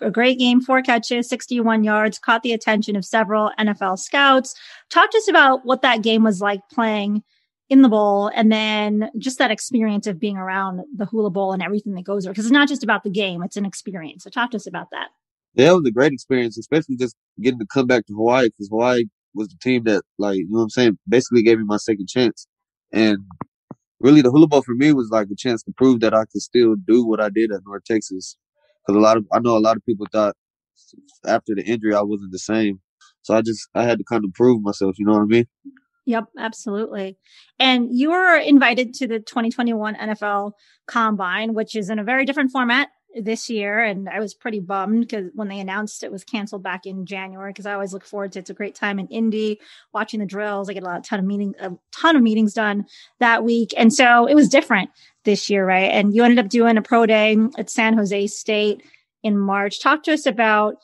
a 0.00 0.10
great 0.10 0.38
game, 0.38 0.60
four 0.60 0.82
catches, 0.82 1.28
61 1.28 1.84
yards, 1.84 2.18
caught 2.18 2.42
the 2.42 2.52
attention 2.52 2.96
of 2.96 3.04
several 3.04 3.50
NFL 3.58 3.98
scouts. 3.98 4.54
Talk 4.90 5.10
to 5.10 5.18
us 5.18 5.28
about 5.28 5.64
what 5.64 5.82
that 5.82 6.02
game 6.02 6.24
was 6.24 6.40
like 6.40 6.60
playing 6.72 7.22
in 7.70 7.82
the 7.82 7.88
bowl 7.88 8.30
and 8.34 8.50
then 8.50 9.10
just 9.18 9.38
that 9.38 9.50
experience 9.50 10.06
of 10.06 10.18
being 10.18 10.36
around 10.36 10.80
the 10.96 11.06
hula 11.06 11.30
bowl 11.30 11.52
and 11.52 11.62
everything 11.62 11.94
that 11.94 12.04
goes 12.04 12.24
there 12.24 12.32
because 12.32 12.46
it's 12.46 12.52
not 12.52 12.68
just 12.68 12.82
about 12.82 13.02
the 13.02 13.10
game 13.10 13.42
it's 13.42 13.56
an 13.56 13.66
experience. 13.66 14.24
So 14.24 14.30
talk 14.30 14.50
to 14.52 14.56
us 14.56 14.66
about 14.66 14.88
that. 14.92 15.08
Yeah 15.54 15.70
it 15.70 15.74
was 15.74 15.86
a 15.86 15.92
great 15.92 16.12
experience 16.12 16.56
especially 16.56 16.96
just 16.96 17.14
getting 17.40 17.58
to 17.58 17.66
come 17.72 17.86
back 17.86 18.06
to 18.06 18.14
hawaii 18.14 18.46
because 18.48 18.68
hawaii 18.68 19.04
was 19.34 19.48
the 19.48 19.56
team 19.60 19.84
that 19.84 20.02
like 20.18 20.36
you 20.36 20.48
know 20.48 20.58
what 20.58 20.64
i'm 20.64 20.70
saying 20.70 20.98
basically 21.08 21.42
gave 21.42 21.58
me 21.58 21.64
my 21.66 21.76
second 21.76 22.08
chance. 22.08 22.46
And 22.92 23.18
really 24.00 24.22
the 24.22 24.30
hula 24.30 24.46
bowl 24.46 24.62
for 24.62 24.74
me 24.74 24.92
was 24.92 25.10
like 25.10 25.28
a 25.30 25.36
chance 25.36 25.62
to 25.64 25.72
prove 25.76 26.00
that 26.00 26.14
i 26.14 26.24
could 26.32 26.42
still 26.42 26.74
do 26.74 27.06
what 27.06 27.20
i 27.20 27.28
did 27.28 27.52
at 27.52 27.60
north 27.66 27.84
texas. 27.84 28.36
Because 28.86 28.98
a 28.98 29.02
lot 29.02 29.18
of 29.18 29.26
i 29.32 29.38
know 29.40 29.56
a 29.56 29.60
lot 29.60 29.76
of 29.76 29.84
people 29.84 30.06
thought 30.10 30.34
after 31.26 31.54
the 31.54 31.64
injury 31.64 31.94
i 31.94 32.00
wasn't 32.00 32.32
the 32.32 32.38
same. 32.38 32.80
So 33.22 33.34
i 33.34 33.42
just 33.42 33.68
i 33.74 33.84
had 33.84 33.98
to 33.98 34.04
kind 34.04 34.24
of 34.24 34.32
prove 34.32 34.62
myself 34.62 34.98
you 34.98 35.04
know 35.04 35.12
what 35.12 35.22
i 35.22 35.26
mean 35.26 35.46
Yep, 36.08 36.28
absolutely. 36.38 37.18
And 37.58 37.90
you 37.92 38.12
were 38.12 38.38
invited 38.38 38.94
to 38.94 39.06
the 39.06 39.20
2021 39.20 39.94
NFL 39.94 40.52
Combine, 40.86 41.52
which 41.52 41.76
is 41.76 41.90
in 41.90 41.98
a 41.98 42.02
very 42.02 42.24
different 42.24 42.50
format 42.50 42.88
this 43.14 43.50
year. 43.50 43.84
And 43.84 44.08
I 44.08 44.18
was 44.18 44.32
pretty 44.32 44.60
bummed 44.60 45.02
because 45.02 45.30
when 45.34 45.48
they 45.48 45.60
announced 45.60 46.02
it 46.02 46.10
was 46.10 46.24
canceled 46.24 46.62
back 46.62 46.86
in 46.86 47.04
January, 47.04 47.50
because 47.50 47.66
I 47.66 47.74
always 47.74 47.92
look 47.92 48.06
forward 48.06 48.32
to 48.32 48.38
it. 48.38 48.40
It's 48.40 48.48
a 48.48 48.54
great 48.54 48.74
time 48.74 48.98
in 48.98 49.06
Indy 49.08 49.60
watching 49.92 50.20
the 50.20 50.24
drills. 50.24 50.70
I 50.70 50.72
get 50.72 50.82
a 50.82 50.86
lot, 50.86 51.04
ton 51.04 51.18
of 51.18 51.26
meeting, 51.26 51.54
a 51.60 51.72
ton 51.92 52.16
of 52.16 52.22
meetings 52.22 52.54
done 52.54 52.86
that 53.20 53.44
week. 53.44 53.74
And 53.76 53.92
so 53.92 54.26
it 54.26 54.34
was 54.34 54.48
different 54.48 54.88
this 55.24 55.50
year, 55.50 55.66
right? 55.66 55.90
And 55.90 56.14
you 56.14 56.24
ended 56.24 56.38
up 56.38 56.48
doing 56.48 56.78
a 56.78 56.82
pro 56.82 57.04
day 57.04 57.36
at 57.58 57.68
San 57.68 57.98
Jose 57.98 58.28
State 58.28 58.82
in 59.22 59.36
March. 59.36 59.82
Talk 59.82 60.04
to 60.04 60.14
us 60.14 60.24
about 60.24 60.76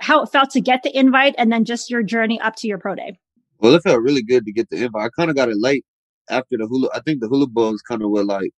how 0.00 0.24
it 0.24 0.32
felt 0.32 0.50
to 0.50 0.60
get 0.60 0.82
the 0.82 0.98
invite 0.98 1.36
and 1.38 1.52
then 1.52 1.64
just 1.64 1.88
your 1.88 2.02
journey 2.02 2.40
up 2.40 2.56
to 2.56 2.66
your 2.66 2.78
pro 2.78 2.96
day. 2.96 3.16
Well, 3.62 3.74
it 3.76 3.84
felt 3.84 4.02
really 4.02 4.24
good 4.24 4.46
to 4.46 4.52
get 4.52 4.70
the 4.70 4.84
invite. 4.84 5.06
I 5.06 5.10
kind 5.16 5.30
of 5.30 5.36
got 5.36 5.50
it 5.50 5.58
late 5.58 5.86
after 6.30 6.58
the 6.58 6.68
hula. 6.68 6.90
I 6.94 7.00
think 7.02 7.22
the 7.22 7.28
hula 7.28 7.48
bowl's 7.48 7.82
kind 7.82 8.02
of 8.02 8.10
what 8.10 8.26
like 8.26 8.52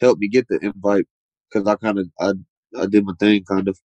helped 0.00 0.20
me 0.20 0.28
get 0.28 0.48
the 0.48 0.58
invite 0.64 1.06
because 1.52 1.68
I 1.68 1.76
kind 1.76 1.98
of 1.98 2.08
I 2.20 2.32
I 2.80 2.86
did 2.86 3.04
my 3.04 3.14
thing 3.20 3.44
kind 3.44 3.68
of. 3.68 3.78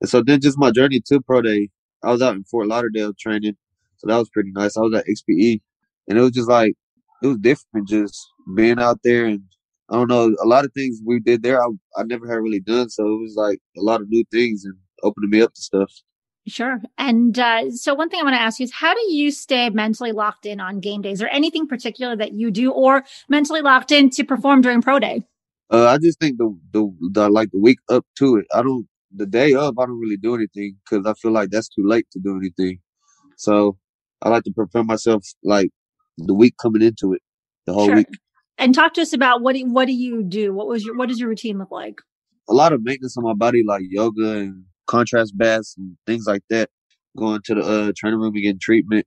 And 0.00 0.10
so 0.10 0.22
then 0.22 0.40
just 0.40 0.58
my 0.58 0.70
journey 0.72 1.00
to 1.06 1.20
pro 1.22 1.42
day. 1.42 1.70
I 2.04 2.12
was 2.12 2.22
out 2.22 2.36
in 2.36 2.44
Fort 2.44 2.68
Lauderdale 2.68 3.14
training, 3.18 3.56
so 3.98 4.08
that 4.08 4.18
was 4.18 4.30
pretty 4.30 4.52
nice. 4.52 4.76
I 4.76 4.82
was 4.82 4.94
at 4.94 5.06
XPE, 5.08 5.62
and 6.08 6.18
it 6.18 6.22
was 6.22 6.32
just 6.32 6.48
like 6.48 6.74
it 7.22 7.28
was 7.28 7.38
different 7.38 7.88
just 7.88 8.16
being 8.56 8.78
out 8.80 9.00
there 9.04 9.26
and 9.26 9.42
I 9.90 9.94
don't 9.96 10.08
know 10.08 10.34
a 10.42 10.46
lot 10.48 10.64
of 10.66 10.72
things 10.74 11.00
we 11.04 11.20
did 11.20 11.42
there. 11.42 11.62
I 11.62 11.68
I 11.96 12.04
never 12.04 12.28
had 12.28 12.36
really 12.42 12.60
done, 12.60 12.90
so 12.90 13.04
it 13.06 13.20
was 13.22 13.34
like 13.36 13.60
a 13.78 13.82
lot 13.82 14.00
of 14.02 14.08
new 14.10 14.24
things 14.32 14.64
and 14.64 14.76
opening 15.04 15.30
me 15.30 15.42
up 15.42 15.54
to 15.54 15.62
stuff. 15.62 15.92
Sure. 16.46 16.80
And 16.96 17.38
uh, 17.38 17.70
so, 17.70 17.94
one 17.94 18.08
thing 18.08 18.20
I 18.20 18.24
want 18.24 18.34
to 18.34 18.40
ask 18.40 18.58
you 18.58 18.64
is 18.64 18.72
how 18.72 18.94
do 18.94 19.12
you 19.12 19.30
stay 19.30 19.68
mentally 19.70 20.12
locked 20.12 20.46
in 20.46 20.58
on 20.58 20.80
game 20.80 21.02
days 21.02 21.22
or 21.22 21.28
anything 21.28 21.66
particular 21.66 22.16
that 22.16 22.32
you 22.32 22.50
do 22.50 22.72
or 22.72 23.04
mentally 23.28 23.60
locked 23.60 23.92
in 23.92 24.10
to 24.10 24.24
perform 24.24 24.62
during 24.62 24.80
pro 24.80 24.98
day? 24.98 25.22
Uh, 25.70 25.86
I 25.86 25.98
just 25.98 26.18
think 26.18 26.38
the, 26.38 26.58
the, 26.72 26.90
the, 27.12 27.28
like 27.28 27.50
the 27.52 27.60
week 27.60 27.78
up 27.88 28.04
to 28.18 28.36
it, 28.36 28.46
I 28.52 28.62
don't, 28.62 28.88
the 29.14 29.26
day 29.26 29.54
up, 29.54 29.74
I 29.78 29.86
don't 29.86 30.00
really 30.00 30.16
do 30.16 30.34
anything 30.34 30.76
because 30.84 31.06
I 31.06 31.14
feel 31.14 31.30
like 31.30 31.50
that's 31.50 31.68
too 31.68 31.86
late 31.86 32.06
to 32.12 32.18
do 32.18 32.36
anything. 32.36 32.80
So 33.36 33.76
I 34.22 34.30
like 34.30 34.42
to 34.44 34.52
prepare 34.52 34.82
myself 34.82 35.24
like 35.44 35.70
the 36.16 36.34
week 36.34 36.54
coming 36.60 36.82
into 36.82 37.12
it, 37.12 37.22
the 37.66 37.72
whole 37.72 37.86
sure. 37.86 37.96
week. 37.96 38.08
And 38.58 38.74
talk 38.74 38.94
to 38.94 39.02
us 39.02 39.12
about 39.12 39.42
what 39.42 39.54
do, 39.54 39.64
what 39.66 39.86
do 39.86 39.92
you 39.92 40.22
do? 40.22 40.52
What 40.52 40.66
was 40.66 40.84
your, 40.84 40.96
what 40.96 41.08
does 41.08 41.20
your 41.20 41.28
routine 41.28 41.58
look 41.58 41.70
like? 41.70 42.00
A 42.48 42.52
lot 42.54 42.72
of 42.72 42.82
maintenance 42.82 43.16
on 43.16 43.24
my 43.24 43.34
body, 43.34 43.62
like 43.64 43.82
yoga 43.88 44.38
and 44.38 44.64
contrast 44.90 45.38
baths 45.38 45.76
and 45.78 45.96
things 46.06 46.26
like 46.26 46.42
that. 46.50 46.68
Going 47.16 47.40
to 47.44 47.54
the 47.54 47.62
uh, 47.62 47.92
training 47.96 48.20
room 48.20 48.34
and 48.34 48.42
getting 48.42 48.60
treatment, 48.60 49.06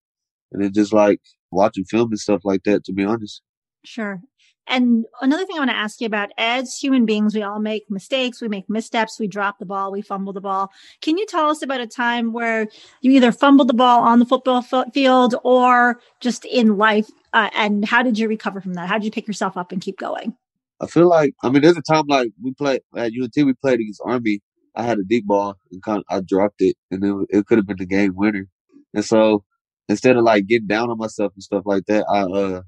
and 0.52 0.64
then 0.64 0.74
just 0.74 0.94
like 0.94 1.22
watching 1.52 1.86
film 1.86 2.10
and 2.12 2.20
stuff 2.20 2.42
like 2.44 2.64
that. 2.64 2.84
To 2.86 2.94
be 2.94 3.04
honest. 3.04 3.42
Sure. 3.86 4.22
And 4.68 5.06
another 5.22 5.46
thing 5.46 5.58
I 5.58 5.60
want 5.60 5.72
to 5.72 5.76
ask 5.76 6.00
you 6.00 6.08
about 6.08 6.30
as 6.38 6.78
human 6.78 7.06
beings, 7.06 7.36
we 7.36 7.42
all 7.42 7.60
make 7.60 7.84
mistakes, 7.90 8.42
we 8.42 8.48
make 8.48 8.70
missteps, 8.70 9.20
we 9.20 9.28
drop 9.28 9.60
the 9.60 9.66
ball, 9.66 9.92
we 9.92 10.02
fumble 10.02 10.32
the 10.32 10.40
ball. 10.40 10.72
Can 11.02 11.18
you 11.18 11.26
tell 11.26 11.50
us 11.50 11.62
about 11.62 11.82
a 11.82 11.88
time 11.88 12.32
where 12.32 12.68
you 13.02 13.12
either 13.12 13.34
fumbled 13.34 13.68
the 13.68 13.74
ball 13.74 14.02
on 14.04 14.20
the 14.20 14.26
football 14.26 14.62
field 14.94 15.36
or 15.44 16.00
just 16.22 16.46
in 16.46 16.78
life? 16.78 17.10
Uh, 17.34 17.50
and 17.54 17.84
how 17.84 18.04
did 18.04 18.18
you 18.18 18.30
recover 18.30 18.62
from 18.62 18.76
that? 18.76 18.88
How 18.88 18.98
did 18.98 19.04
you 19.06 19.12
pick 19.12 19.28
yourself 19.28 19.58
up 19.58 19.74
and 19.74 19.82
keep 19.82 19.98
going? 19.98 20.34
I 20.80 20.88
feel 20.88 21.10
like, 21.10 21.34
I 21.44 21.50
mean, 21.50 21.62
there's 21.62 21.78
a 21.78 21.82
time 21.82 22.06
like 22.08 22.32
we 22.42 22.54
played 22.54 22.82
at 22.96 23.12
UNT, 23.22 23.34
we 23.36 23.54
played 23.54 23.82
against 23.82 24.02
Army. 24.06 24.40
I 24.76 24.84
had 24.84 25.00
a 25.00 25.04
deep 25.04 25.26
ball 25.28 25.56
and 25.72 25.82
kind 25.84 26.00
of, 26.00 26.04
I 26.10 26.22
dropped 26.22 26.62
it 26.62 26.76
and 26.92 27.04
it, 27.04 27.38
it 27.38 27.46
could 27.46 27.58
have 27.58 27.68
been 27.68 27.78
the 27.78 27.86
game 27.86 28.14
winner. 28.16 28.48
And 28.94 29.06
so 29.06 29.44
instead 29.90 30.18
of 30.18 30.24
like 30.24 30.48
getting 30.48 30.68
down 30.68 30.90
on 30.90 30.98
myself 30.98 31.34
and 31.36 31.44
stuff 31.44 31.64
like 31.66 31.86
that, 31.88 32.06
I, 32.10 32.22
uh, 32.22 32.62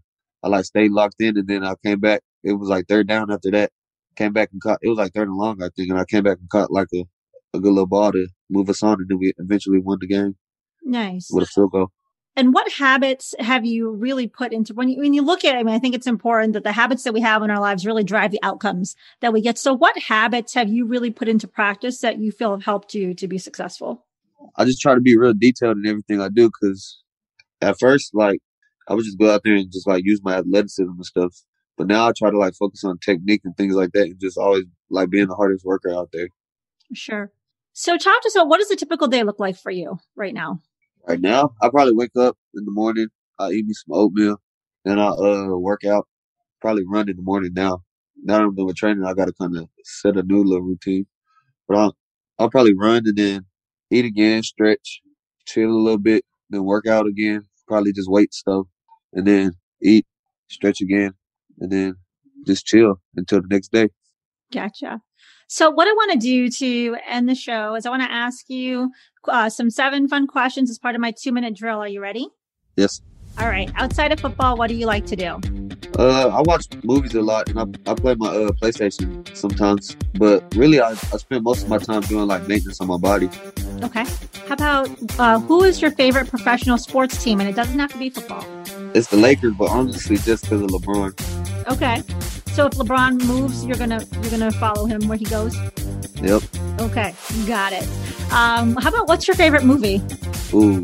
I 0.43 0.47
like 0.49 0.65
stayed 0.65 0.91
locked 0.91 1.15
in 1.19 1.37
and 1.37 1.47
then 1.47 1.63
I 1.63 1.73
came 1.83 1.99
back. 1.99 2.21
It 2.43 2.53
was 2.53 2.69
like 2.69 2.87
third 2.87 3.07
down 3.07 3.31
after 3.31 3.51
that. 3.51 3.71
Came 4.15 4.33
back 4.33 4.49
and 4.53 4.61
caught, 4.61 4.79
it 4.81 4.89
was 4.89 4.97
like 4.97 5.13
third 5.13 5.27
and 5.27 5.37
long, 5.37 5.61
I 5.61 5.69
think. 5.75 5.89
And 5.89 5.99
I 5.99 6.05
came 6.05 6.23
back 6.23 6.37
and 6.39 6.49
caught 6.49 6.71
like 6.71 6.87
a, 6.93 7.03
a 7.53 7.59
good 7.59 7.71
little 7.71 7.87
ball 7.87 8.11
to 8.11 8.27
move 8.49 8.69
us 8.69 8.83
on 8.83 8.97
and 8.99 9.09
then 9.09 9.17
we 9.17 9.33
eventually 9.37 9.79
won 9.79 9.97
the 9.99 10.07
game. 10.07 10.35
Nice. 10.83 11.29
With 11.31 11.45
a 11.45 11.47
field 11.47 11.71
goal. 11.71 11.91
And 12.37 12.53
what 12.53 12.71
habits 12.73 13.33
have 13.39 13.65
you 13.65 13.91
really 13.91 14.27
put 14.27 14.51
into 14.51 14.73
when 14.73 14.89
you, 14.89 14.99
when 14.99 15.13
you 15.13 15.21
look 15.21 15.45
at 15.45 15.55
it? 15.55 15.59
I 15.59 15.63
mean, 15.63 15.73
I 15.73 15.79
think 15.79 15.95
it's 15.95 16.07
important 16.07 16.53
that 16.53 16.63
the 16.63 16.73
habits 16.73 17.03
that 17.03 17.13
we 17.13 17.21
have 17.21 17.43
in 17.43 17.49
our 17.49 17.59
lives 17.59 17.85
really 17.85 18.03
drive 18.03 18.31
the 18.31 18.43
outcomes 18.43 18.95
that 19.21 19.31
we 19.31 19.41
get. 19.41 19.57
So 19.57 19.73
what 19.73 19.97
habits 19.97 20.53
have 20.53 20.67
you 20.67 20.85
really 20.85 21.11
put 21.11 21.29
into 21.29 21.47
practice 21.47 21.99
that 21.99 22.19
you 22.19 22.31
feel 22.31 22.51
have 22.51 22.65
helped 22.65 22.93
you 22.93 23.13
to 23.13 23.27
be 23.27 23.37
successful? 23.37 24.05
I 24.57 24.65
just 24.65 24.81
try 24.81 24.95
to 24.95 25.01
be 25.01 25.17
real 25.17 25.33
detailed 25.33 25.77
in 25.77 25.87
everything 25.87 26.19
I 26.19 26.27
do 26.27 26.49
because 26.49 27.01
at 27.61 27.79
first, 27.79 28.13
like, 28.13 28.39
I 28.87 28.93
would 28.93 29.05
just 29.05 29.17
go 29.17 29.31
out 29.31 29.41
there 29.43 29.55
and 29.55 29.71
just 29.71 29.87
like 29.87 30.03
use 30.05 30.21
my 30.21 30.35
athleticism 30.35 30.89
and 30.89 31.05
stuff. 31.05 31.33
But 31.77 31.87
now 31.87 32.07
I 32.07 32.11
try 32.17 32.31
to 32.31 32.37
like 32.37 32.53
focus 32.55 32.83
on 32.83 32.99
technique 32.99 33.41
and 33.45 33.55
things 33.55 33.75
like 33.75 33.91
that 33.93 34.03
and 34.03 34.19
just 34.19 34.37
always 34.37 34.65
like 34.89 35.09
being 35.09 35.27
the 35.27 35.35
hardest 35.35 35.65
worker 35.65 35.89
out 35.89 36.09
there. 36.11 36.27
Sure. 36.93 37.31
So 37.73 37.97
talk 37.97 38.21
to 38.21 38.27
us 38.27 38.35
about 38.35 38.47
what 38.47 38.59
does 38.59 38.71
a 38.71 38.75
typical 38.75 39.07
day 39.07 39.23
look 39.23 39.39
like 39.39 39.57
for 39.57 39.71
you 39.71 39.99
right 40.15 40.33
now? 40.33 40.61
Right 41.07 41.19
now, 41.21 41.53
I 41.61 41.69
probably 41.69 41.93
wake 41.93 42.15
up 42.17 42.37
in 42.55 42.65
the 42.65 42.71
morning, 42.71 43.07
I 43.39 43.51
eat 43.51 43.65
me 43.65 43.73
some 43.73 43.95
oatmeal, 43.95 44.37
then 44.85 44.99
I 44.99 45.07
uh 45.09 45.47
work 45.55 45.83
out, 45.85 46.07
probably 46.61 46.85
run 46.87 47.09
in 47.09 47.17
the 47.17 47.23
morning 47.23 47.53
now. 47.55 47.83
Now 48.23 48.43
I'm 48.43 48.55
doing 48.55 48.75
training, 48.75 49.05
I 49.05 49.13
gotta 49.13 49.33
kinda 49.33 49.67
set 49.83 50.17
a 50.17 50.23
new 50.23 50.43
little 50.43 50.63
routine. 50.63 51.07
But 51.67 51.77
I'll 51.77 51.97
I'll 52.39 52.49
probably 52.51 52.75
run 52.75 53.03
and 53.07 53.17
then 53.17 53.45
eat 53.91 54.05
again, 54.05 54.43
stretch, 54.43 55.01
chill 55.47 55.71
a 55.71 55.83
little 55.85 55.99
bit, 55.99 56.25
then 56.51 56.63
work 56.65 56.87
out 56.87 57.07
again, 57.07 57.43
probably 57.67 57.93
just 57.93 58.09
weight 58.11 58.33
stuff 58.33 58.67
and 59.13 59.27
then 59.27 59.53
eat, 59.83 60.05
stretch 60.49 60.81
again, 60.81 61.13
and 61.59 61.71
then 61.71 61.95
just 62.47 62.65
chill 62.65 63.01
until 63.15 63.41
the 63.41 63.47
next 63.49 63.71
day. 63.71 63.89
Gotcha. 64.51 65.01
So 65.47 65.69
what 65.69 65.87
I 65.87 65.91
want 65.91 66.11
to 66.13 66.17
do 66.17 66.49
to 66.49 66.97
end 67.07 67.29
the 67.29 67.35
show 67.35 67.75
is 67.75 67.85
I 67.85 67.89
want 67.89 68.01
to 68.01 68.11
ask 68.11 68.49
you 68.49 68.91
uh, 69.27 69.49
some 69.49 69.69
seven 69.69 70.07
fun 70.07 70.27
questions 70.27 70.69
as 70.69 70.79
part 70.79 70.95
of 70.95 71.01
my 71.01 71.11
two 71.11 71.31
minute 71.31 71.55
drill. 71.55 71.79
Are 71.79 71.87
you 71.87 72.01
ready? 72.01 72.27
Yes. 72.75 73.01
All 73.37 73.47
right. 73.47 73.69
Outside 73.75 74.11
of 74.11 74.19
football, 74.19 74.57
what 74.57 74.67
do 74.67 74.75
you 74.75 74.85
like 74.85 75.05
to 75.07 75.15
do? 75.15 75.39
Uh, 75.99 76.27
I 76.27 76.41
watch 76.41 76.67
movies 76.83 77.13
a 77.15 77.21
lot, 77.21 77.49
and 77.49 77.59
I, 77.59 77.91
I 77.91 77.93
play 77.93 78.15
my 78.15 78.27
uh, 78.27 78.51
PlayStation 78.51 79.35
sometimes. 79.35 79.95
But 80.13 80.43
really, 80.55 80.81
I, 80.81 80.91
I 80.91 81.17
spend 81.17 81.43
most 81.43 81.63
of 81.63 81.69
my 81.69 81.77
time 81.77 82.01
doing 82.01 82.27
like 82.27 82.47
maintenance 82.47 82.81
on 82.81 82.87
my 82.87 82.97
body. 82.97 83.29
Okay. 83.83 84.05
How 84.47 84.53
about 84.53 84.89
uh, 85.19 85.39
who 85.39 85.63
is 85.63 85.81
your 85.81 85.91
favorite 85.91 86.27
professional 86.27 86.77
sports 86.77 87.23
team? 87.23 87.39
And 87.39 87.47
it 87.47 87.55
doesn't 87.55 87.77
have 87.77 87.91
to 87.91 87.97
be 87.97 88.09
football. 88.09 88.45
It's 88.95 89.07
the 89.07 89.17
Lakers, 89.17 89.53
but 89.57 89.69
honestly, 89.69 90.17
just 90.17 90.43
because 90.43 90.61
of 90.61 90.69
LeBron. 90.69 91.71
Okay. 91.71 92.03
So 92.55 92.67
if 92.67 92.75
LeBron 92.75 93.21
moves, 93.25 93.65
you're 93.65 93.75
gonna 93.75 94.01
you're 94.13 94.31
gonna 94.31 94.49
follow 94.49 94.85
him 94.85 95.09
where 95.09 95.17
he 95.17 95.25
goes. 95.25 95.57
Yep. 96.21 96.41
Okay, 96.79 97.13
got 97.45 97.73
it. 97.73 97.83
Um, 98.31 98.77
how 98.77 98.87
about 98.87 99.09
what's 99.09 99.27
your 99.27 99.35
favorite 99.35 99.65
movie? 99.65 100.01
Ooh, 100.53 100.79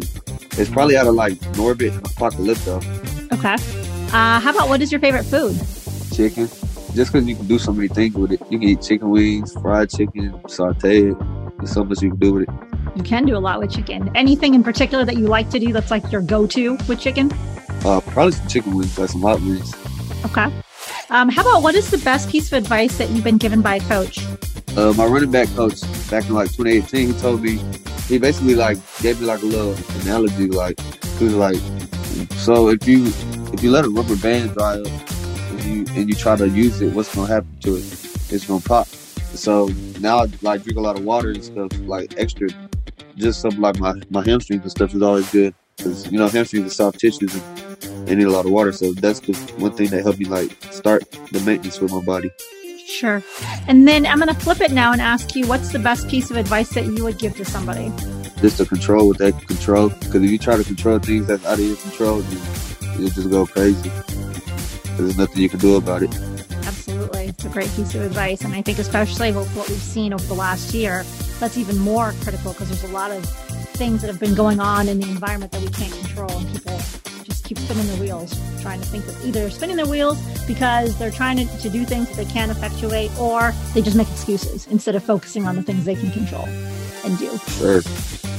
it's 0.58 0.70
probably 0.70 0.98
out 0.98 1.08
of 1.08 1.16
like 1.16 1.36
Norbit 1.56 1.94
and 1.94 2.04
Apocalypto. 2.04 2.84
Okay. 3.32 3.54
Uh, 4.14 4.42
how 4.42 4.52
about 4.52 4.68
what 4.68 4.82
is 4.82 4.92
your 4.92 5.00
favorite 5.00 5.24
food? 5.24 5.56
Chicken. 6.14 6.50
Just 6.94 7.14
because 7.14 7.26
you 7.26 7.38
can 7.38 7.48
do 7.48 7.58
so 7.58 7.72
many 7.72 7.88
things 7.88 8.16
with 8.16 8.34
it. 8.34 8.42
You 8.50 8.60
can 8.60 8.68
eat 8.68 8.82
chicken 8.82 9.10
wings, 9.10 9.54
fried 9.54 9.90
chicken, 9.90 10.34
sauteed. 10.48 11.16
There's 11.58 11.72
so 11.72 11.86
much 11.86 12.02
you 12.02 12.10
can 12.10 12.20
do 12.20 12.34
with 12.34 12.50
it. 12.50 12.98
You 12.98 13.04
can 13.04 13.26
do 13.26 13.38
a 13.38 13.40
lot 13.40 13.60
with 13.60 13.72
chicken. 13.72 14.12
Anything 14.14 14.56
in 14.56 14.64
particular 14.64 15.06
that 15.06 15.16
you 15.16 15.28
like 15.28 15.50
to 15.52 15.60
do 15.60 15.72
that's 15.72 15.90
like 15.90 16.12
your 16.12 16.20
go-to 16.20 16.74
with 16.90 17.00
chicken? 17.00 17.32
Uh, 17.86 18.02
probably 18.02 18.34
some 18.34 18.48
chicken 18.50 18.76
wings, 18.76 19.00
like 19.00 19.10
some 19.10 19.22
hot 19.22 19.40
wings. 19.40 19.74
Okay. 20.26 20.52
Um, 21.12 21.28
how 21.28 21.42
about 21.42 21.62
what 21.62 21.76
is 21.76 21.92
the 21.92 21.98
best 21.98 22.30
piece 22.30 22.50
of 22.54 22.58
advice 22.58 22.98
that 22.98 23.10
you've 23.10 23.26
been 23.26 23.38
given 23.38 23.62
by 23.62 23.76
a 23.76 23.80
coach? 23.82 24.20
Uh, 24.78 24.94
my 24.96 25.06
running 25.06 25.30
back 25.30 25.50
coach 25.50 25.82
back 26.10 26.26
in 26.26 26.34
like 26.34 26.48
2018, 26.54 27.08
he 27.08 27.20
told 27.20 27.42
me, 27.42 27.60
he 28.08 28.18
basically 28.18 28.56
like 28.56 28.78
gave 29.02 29.20
me 29.20 29.28
like 29.28 29.42
a 29.42 29.46
little 29.46 29.76
analogy, 30.04 30.48
like 30.48 30.80
he 31.20 31.26
was 31.26 31.36
like, 31.36 31.58
so 32.38 32.70
if 32.70 32.88
you 32.88 33.08
if 33.54 33.62
you 33.62 33.72
let 33.72 33.84
a 33.84 33.90
rubber 33.90 34.16
band 34.16 34.54
dry 34.54 34.80
up 34.80 34.88
and 34.88 35.64
you 35.66 35.86
and 35.96 36.08
you 36.08 36.16
try 36.16 36.38
to 36.38 36.48
use 36.48 36.82
it, 36.82 36.94
what's 36.94 37.14
gonna 37.14 37.28
happen 37.28 37.58
to 37.60 37.76
it? 37.76 37.84
It's 38.30 38.48
gonna 38.48 38.62
pop. 38.62 38.88
So 38.88 39.68
now 40.00 40.20
I 40.20 40.28
like 40.42 40.64
drink 40.64 40.78
a 40.78 40.82
lot 40.82 40.98
of 40.98 41.04
water 41.04 41.32
and 41.32 41.44
stuff, 41.44 41.72
like 41.82 42.18
extra, 42.18 42.48
just 43.18 43.42
something 43.42 43.60
like 43.60 43.78
my 43.80 44.02
my 44.12 44.24
hamstrings 44.24 44.62
and 44.62 44.72
stuff 44.72 44.96
is 44.96 45.02
always 45.02 45.30
good 45.30 45.54
because 45.76 46.10
you 46.10 46.18
know 46.18 46.30
hamstrings 46.30 46.68
are 46.68 46.70
soft 46.74 47.02
tissues 47.02 47.36
and 47.36 47.91
need 48.16 48.28
a 48.28 48.32
lot 48.32 48.46
of 48.46 48.52
water. 48.52 48.72
So 48.72 48.94
that's 48.94 49.20
just 49.20 49.58
one 49.58 49.72
thing 49.72 49.90
that 49.90 50.04
helped 50.04 50.20
me 50.20 50.26
like 50.26 50.52
start 50.72 51.10
the 51.32 51.40
maintenance 51.42 51.80
with 51.80 51.92
my 51.92 52.02
body. 52.02 52.32
Sure. 52.86 53.24
And 53.68 53.88
then 53.88 54.06
I'm 54.06 54.20
going 54.20 54.28
to 54.34 54.40
flip 54.40 54.62
it 54.62 54.72
now 54.72 54.92
and 54.92 55.02
ask 55.02 55.36
you 55.36 55.48
what's 55.48 55.72
the 55.72 55.80
best 55.80 56.08
piece 56.10 56.30
of 56.30 56.38
advice 56.38 56.70
that 56.70 56.86
you 56.86 57.04
would 57.04 57.18
give 57.18 57.36
to 57.38 57.46
somebody? 57.46 57.92
Just 58.42 58.58
to 58.58 58.66
control 58.66 59.08
what 59.08 59.18
they 59.18 59.32
can 59.32 59.42
control. 59.42 59.90
Because 59.90 60.24
if 60.24 60.30
you 60.30 60.38
try 60.38 60.58
to 60.58 60.64
control 60.64 61.00
things 61.00 61.28
that's 61.28 61.46
out 61.46 61.60
of 61.60 61.66
your 61.66 61.78
control, 61.78 62.22
you'll 62.98 63.10
just 63.10 63.30
go 63.30 63.46
crazy. 63.46 63.92
There's 64.98 65.18
nothing 65.18 65.42
you 65.42 65.50
can 65.50 65.60
do 65.60 65.78
about 65.78 66.04
it. 66.04 66.14
Absolutely. 66.66 67.26
It's 67.26 67.46
a 67.46 67.50
great 67.50 67.70
piece 67.72 67.96
of 67.96 68.02
advice. 68.02 68.42
And 68.42 68.54
I 68.54 68.62
think, 68.62 68.78
especially 68.78 69.32
with 69.32 69.50
what 69.56 69.70
we've 69.70 69.78
seen 69.78 70.14
over 70.14 70.26
the 70.26 70.34
last 70.34 70.74
year, 70.74 71.06
that's 71.40 71.58
even 71.58 71.78
more 71.78 72.14
critical 72.22 72.52
because 72.52 72.70
there's 72.70 72.84
a 72.84 72.94
lot 72.94 73.12
of 73.12 73.26
things 73.74 74.02
that 74.02 74.08
have 74.08 74.20
been 74.20 74.36
going 74.36 74.60
on 74.60 74.88
in 74.88 75.00
the 75.00 75.08
environment 75.08 75.52
that 75.54 75.62
we 75.62 75.70
can't 75.70 75.94
control 75.94 76.30
and 76.32 76.52
people 76.52 76.80
keep 77.52 77.66
spinning 77.66 77.86
their 77.88 77.98
wheels, 77.98 78.34
trying 78.62 78.80
to 78.80 78.88
think 78.88 79.06
of 79.06 79.26
either 79.26 79.50
spinning 79.50 79.76
their 79.76 79.86
wheels 79.86 80.18
because 80.48 80.98
they're 80.98 81.12
trying 81.12 81.36
to, 81.36 81.46
to 81.60 81.70
do 81.70 81.84
things 81.84 82.08
that 82.08 82.16
they 82.16 82.32
can't 82.32 82.50
effectuate, 82.50 83.12
or 83.20 83.52
they 83.74 83.82
just 83.82 83.98
make 83.98 84.10
excuses 84.10 84.68
instead 84.68 84.96
of 84.96 85.04
focusing 85.04 85.46
on 85.46 85.58
the 85.58 85.62
things 85.62 85.84
they 85.84 85.96
can 85.96 86.10
control 86.12 86.46
and 87.04 87.18
do. 87.20 87.38
Sure. 87.60 87.82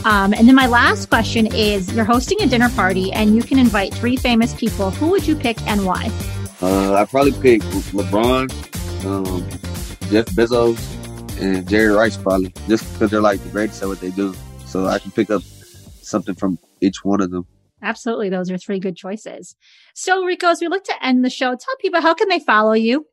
Um, 0.07 0.33
and 0.33 0.49
then 0.49 0.55
my 0.55 0.67
last 0.67 1.11
question 1.11 1.47
is: 1.55 1.93
You're 1.93 2.07
hosting 2.07 2.41
a 2.41 2.47
dinner 2.47 2.71
party, 2.71 3.13
and 3.13 3.37
you 3.37 3.43
can 3.43 3.59
invite 3.59 3.93
three 3.93 4.17
famous 4.17 4.55
people. 4.55 4.91
Who 4.93 5.09
would 5.09 5.27
you 5.27 5.37
pick 5.37 5.61
and 5.67 5.85
why? 5.85 6.11
Uh, 6.63 6.95
I 6.95 7.05
probably 7.05 7.33
pick 7.33 7.61
LeBron, 7.93 8.51
um, 9.05 9.47
Jeff 10.09 10.25
Bezos, 10.35 10.81
and 11.39 11.69
Jerry 11.69 11.95
Rice. 11.95 12.17
Probably 12.17 12.55
just 12.67 12.91
because 12.95 13.11
they're 13.11 13.21
like 13.21 13.43
the 13.43 13.51
greatest 13.51 13.83
at 13.83 13.89
what 13.89 14.01
they 14.01 14.11
do, 14.11 14.35
so 14.65 14.87
I 14.87 14.99
can 14.99 15.11
pick 15.11 15.29
up 15.29 15.43
something 16.01 16.35
from 16.35 16.59
each 16.81 17.05
one 17.05 17.21
of 17.21 17.31
them. 17.31 17.47
Absolutely. 17.83 18.29
Those 18.29 18.51
are 18.51 18.59
three 18.59 18.79
good 18.79 18.97
choices. 18.97 19.57
So, 19.95 20.25
Rico, 20.25 20.49
as 20.49 20.61
we 20.61 20.69
look 20.69 20.85
to 20.85 21.05
end 21.05 21.25
the 21.25 21.31
show, 21.31 21.51
tell 21.51 21.77
people 21.81 22.01
how 22.01 22.15
can 22.15 22.29
they 22.29 22.39
follow 22.39 22.73
you? 22.73 23.07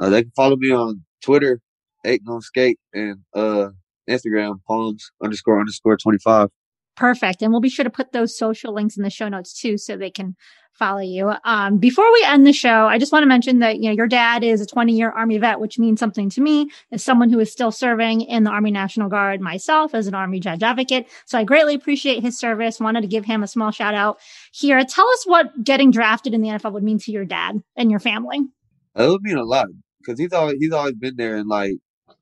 Uh, 0.00 0.08
they 0.08 0.22
can 0.22 0.32
follow 0.34 0.56
me 0.56 0.72
on 0.72 1.04
Twitter, 1.22 1.60
Eight 2.04 2.22
on 2.26 2.40
Skate, 2.40 2.78
and 2.92 3.18
uh, 3.34 3.68
Instagram, 4.08 4.60
palms 4.66 5.10
underscore 5.22 5.60
underscore 5.60 5.96
25. 5.96 6.48
Perfect. 6.96 7.42
And 7.42 7.50
we'll 7.50 7.60
be 7.60 7.68
sure 7.68 7.84
to 7.84 7.90
put 7.90 8.12
those 8.12 8.36
social 8.36 8.72
links 8.72 8.96
in 8.96 9.02
the 9.02 9.10
show 9.10 9.28
notes 9.28 9.52
too, 9.52 9.78
so 9.78 9.96
they 9.96 10.10
can 10.10 10.36
follow 10.74 11.00
you. 11.00 11.32
Um, 11.44 11.78
before 11.78 12.10
we 12.12 12.24
end 12.26 12.46
the 12.46 12.52
show, 12.52 12.86
I 12.86 12.98
just 12.98 13.12
want 13.12 13.22
to 13.22 13.28
mention 13.28 13.60
that, 13.60 13.76
you 13.76 13.88
know, 13.88 13.94
your 13.94 14.06
dad 14.06 14.42
is 14.42 14.60
a 14.60 14.66
20 14.66 14.92
year 14.92 15.10
Army 15.10 15.38
vet, 15.38 15.60
which 15.60 15.78
means 15.78 16.00
something 16.00 16.28
to 16.30 16.40
me 16.40 16.68
as 16.92 17.02
someone 17.02 17.30
who 17.30 17.38
is 17.38 17.50
still 17.50 17.70
serving 17.70 18.22
in 18.22 18.44
the 18.44 18.50
Army 18.50 18.70
National 18.70 19.08
Guard 19.08 19.40
myself 19.40 19.94
as 19.94 20.06
an 20.06 20.14
Army 20.14 20.40
judge 20.40 20.62
advocate. 20.62 21.06
So 21.26 21.38
I 21.38 21.44
greatly 21.44 21.74
appreciate 21.74 22.22
his 22.22 22.38
service. 22.38 22.80
Wanted 22.80 23.02
to 23.02 23.06
give 23.06 23.24
him 23.24 23.42
a 23.42 23.48
small 23.48 23.70
shout 23.70 23.94
out 23.94 24.18
here. 24.52 24.82
Tell 24.84 25.08
us 25.08 25.24
what 25.26 25.62
getting 25.62 25.90
drafted 25.90 26.34
in 26.34 26.42
the 26.42 26.48
NFL 26.48 26.72
would 26.72 26.82
mean 26.82 26.98
to 27.00 27.12
your 27.12 27.24
dad 27.24 27.62
and 27.76 27.90
your 27.90 28.00
family. 28.00 28.40
It 28.96 29.08
would 29.08 29.22
mean 29.22 29.36
a 29.36 29.44
lot 29.44 29.66
because 30.00 30.18
he's 30.18 30.32
always, 30.32 30.56
he's 30.58 30.72
always 30.72 30.94
been 30.94 31.16
there 31.16 31.36
and 31.36 31.48
like 31.48 31.74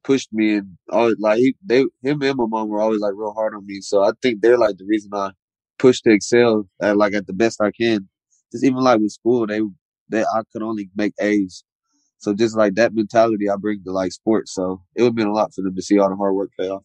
pushed 0.05 0.33
me 0.33 0.57
and 0.57 0.77
always 0.91 1.17
like 1.19 1.39
he, 1.39 1.55
they, 1.65 1.81
him 2.03 2.23
and 2.23 2.37
my 2.37 2.47
mom 2.49 2.69
were 2.69 2.81
always 2.81 3.01
like 3.01 3.15
real 3.15 3.33
hard 3.33 3.55
on 3.55 3.67
me. 3.67 3.81
So 3.81 4.03
I 4.03 4.13
think 4.21 4.41
they're 4.41 4.59
like 4.59 4.77
the 4.77 4.87
reason 4.87 5.11
I 5.15 5.31
push 5.79 6.01
to 6.03 6.11
excel 6.11 6.69
at 6.81 6.97
like 6.97 7.15
at 7.15 7.27
the 7.27 7.33
best 7.33 7.61
I 7.61 7.71
can 7.71 8.09
just 8.53 8.65
even 8.65 8.79
like 8.79 9.01
with 9.01 9.11
school, 9.11 9.47
they 9.47 9.61
they 10.09 10.23
I 10.23 10.43
could 10.53 10.63
only 10.63 10.91
make 10.95 11.15
A's. 11.21 11.65
So 12.19 12.35
just 12.35 12.57
like 12.57 12.75
that 12.75 12.95
mentality 12.95 13.49
I 13.51 13.57
bring 13.57 13.83
to 13.85 13.93
like 13.93 14.13
sports. 14.13 14.55
So 14.55 14.83
it 14.95 15.03
would 15.03 15.15
mean 15.15 15.27
a 15.27 15.33
lot 15.33 15.53
for 15.55 15.63
them 15.63 15.75
to 15.75 15.83
see 15.83 15.99
all 15.99 16.11
the 16.11 16.17
hard 16.17 16.35
work 16.35 16.51
pay 16.59 16.69
off. 16.69 16.85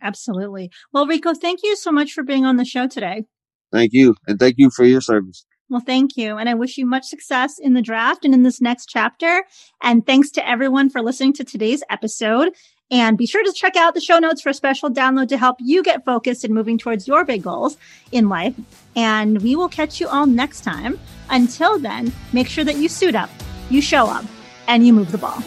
Absolutely. 0.00 0.70
Well, 0.92 1.06
Rico, 1.06 1.34
thank 1.34 1.60
you 1.62 1.76
so 1.76 1.92
much 1.92 2.12
for 2.12 2.22
being 2.22 2.46
on 2.46 2.56
the 2.56 2.64
show 2.64 2.86
today. 2.86 3.24
Thank 3.70 3.90
you. 3.92 4.14
And 4.26 4.38
thank 4.38 4.54
you 4.58 4.70
for 4.70 4.84
your 4.84 5.00
service. 5.00 5.44
Well, 5.68 5.80
thank 5.80 6.16
you. 6.16 6.36
And 6.36 6.48
I 6.48 6.54
wish 6.54 6.76
you 6.76 6.84
much 6.84 7.04
success 7.04 7.58
in 7.58 7.74
the 7.74 7.82
draft 7.82 8.24
and 8.24 8.34
in 8.34 8.42
this 8.42 8.60
next 8.60 8.86
chapter. 8.86 9.44
And 9.82 10.04
thanks 10.06 10.30
to 10.32 10.46
everyone 10.46 10.90
for 10.90 11.00
listening 11.00 11.32
to 11.34 11.44
today's 11.44 11.82
episode. 11.88 12.52
And 12.90 13.16
be 13.16 13.24
sure 13.24 13.42
to 13.42 13.52
check 13.54 13.74
out 13.74 13.94
the 13.94 14.02
show 14.02 14.18
notes 14.18 14.42
for 14.42 14.50
a 14.50 14.54
special 14.54 14.90
download 14.90 15.28
to 15.28 15.38
help 15.38 15.56
you 15.60 15.82
get 15.82 16.04
focused 16.04 16.44
and 16.44 16.52
moving 16.52 16.76
towards 16.76 17.08
your 17.08 17.24
big 17.24 17.42
goals 17.42 17.78
in 18.12 18.28
life. 18.28 18.54
And 18.94 19.40
we 19.40 19.56
will 19.56 19.70
catch 19.70 19.98
you 19.98 20.08
all 20.08 20.26
next 20.26 20.60
time. 20.60 21.00
Until 21.30 21.78
then, 21.78 22.12
make 22.34 22.48
sure 22.48 22.64
that 22.64 22.76
you 22.76 22.90
suit 22.90 23.14
up, 23.14 23.30
you 23.70 23.80
show 23.80 24.06
up, 24.08 24.26
and 24.68 24.86
you 24.86 24.92
move 24.92 25.10
the 25.10 25.16
ball. 25.16 25.42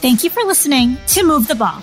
Thank 0.00 0.22
you 0.22 0.30
for 0.30 0.44
listening 0.44 0.96
to 1.08 1.24
Move 1.24 1.48
the 1.48 1.56
Ball. 1.56 1.82